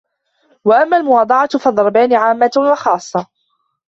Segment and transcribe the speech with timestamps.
[0.65, 3.27] وَأَمَّا الْمُوَاضَعَةُ فَضَرْبَانِ عَامَّةٌ وَخَاصَّةٌ